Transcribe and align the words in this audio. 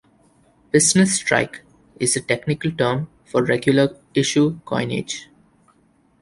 "Business 0.71 1.13
Strike" 1.17 1.61
is 1.99 2.15
the 2.15 2.21
technical 2.21 2.71
term 2.71 3.07
for 3.23 3.43
regular 3.45 3.99
issue 4.15 4.59
coinage. 4.65 5.27